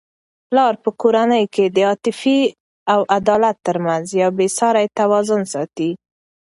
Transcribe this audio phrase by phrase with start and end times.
[0.49, 2.41] پلار په کورنی کي د عاطفې
[2.93, 5.91] او عدالت ترمنځ یو بې سارې توازن ساتي.